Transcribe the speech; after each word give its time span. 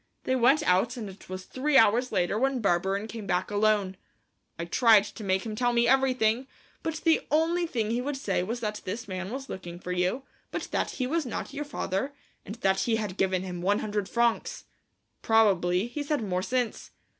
They 0.23 0.35
went 0.35 0.63
out 0.63 0.97
and 0.97 1.07
it 1.07 1.29
was 1.29 1.45
three 1.45 1.77
hours 1.77 2.11
later 2.11 2.39
when 2.39 2.59
Barberin 2.59 3.05
came 3.07 3.27
back 3.27 3.51
alone. 3.51 3.97
I 4.57 4.65
tried 4.65 5.03
to 5.03 5.23
make 5.23 5.45
him 5.45 5.55
tell 5.55 5.73
me 5.73 5.87
everything, 5.87 6.47
but 6.81 6.95
the 7.03 7.27
only 7.29 7.67
thing 7.67 7.91
he 7.91 8.01
would 8.01 8.17
say 8.17 8.41
was 8.41 8.61
that 8.61 8.81
this 8.83 9.07
man 9.07 9.29
was 9.29 9.47
looking 9.47 9.77
for 9.79 9.91
you, 9.91 10.23
but 10.49 10.67
that 10.71 10.89
he 10.97 11.05
was 11.05 11.27
not 11.27 11.53
your 11.53 11.65
father, 11.65 12.15
and 12.43 12.55
that 12.65 12.79
he 12.79 12.95
had 12.95 13.15
given 13.15 13.43
him 13.43 13.61
one 13.61 13.77
hundred 13.77 14.09
francs. 14.09 14.63
Probably 15.21 15.85
he's 15.85 16.09
had 16.09 16.23
more 16.23 16.41
since. 16.41 16.89